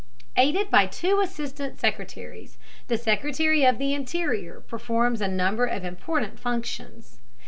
Aided 0.35 0.71
by 0.71 0.87
two 0.87 1.19
assistant 1.19 1.79
secretaries, 1.79 2.57
the 2.87 2.97
Secretary 2.97 3.63
of 3.65 3.77
the 3.77 3.93
Interior 3.93 4.61
performs 4.61 5.21
a 5.21 5.27
number 5.27 5.65
of 5.67 5.85
important 5.85 6.39
functions. 6.39 7.19